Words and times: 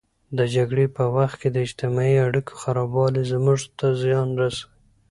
د 0.37 0.39
جګړې 0.55 0.85
په 0.95 1.03
وخت 1.15 1.35
کې 1.41 1.49
د 1.51 1.57
اجتماعي 1.65 2.17
اړیکو 2.27 2.53
خرابوالی 2.61 3.23
زموږ 3.31 3.59
ته 3.77 3.87
زیان 4.01 4.27
رسوي. 4.41 4.67